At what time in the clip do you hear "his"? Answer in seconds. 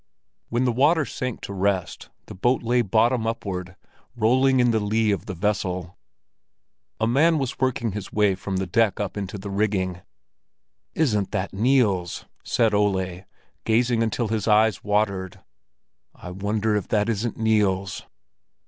7.91-8.11, 14.29-14.47